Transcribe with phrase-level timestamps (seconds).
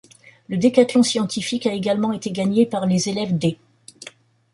[0.49, 3.55] Le décathlon scientifique a également été gagné par les élèves d'.